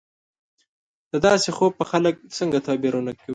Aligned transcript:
د 1.11 1.13
داسې 1.25 1.49
خوب 1.57 1.71
به 1.79 1.85
خلک 1.91 2.15
څنګه 2.37 2.57
تعبیرونه 2.67 3.11
کوي 3.19 3.29